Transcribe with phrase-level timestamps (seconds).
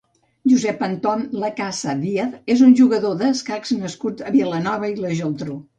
[0.53, 5.67] Josep Anton Lacasa Díaz és un jugador d'escacs nascut a Vilanova i la Geltrú.